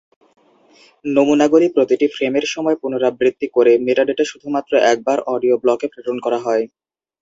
[1.05, 6.63] নমুনাগুলি প্রতিটি ফ্রেমের সময় পুনরাবৃত্তি করে, মেটাডাটা শুধুমাত্র একবার অডিও ব্লকে প্রেরণ করা হয়।